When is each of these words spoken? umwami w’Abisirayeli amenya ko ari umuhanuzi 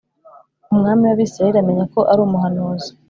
umwami 0.73 1.03
w’Abisirayeli 1.05 1.57
amenya 1.61 1.85
ko 1.93 1.99
ari 2.11 2.19
umuhanuzi 2.27 2.89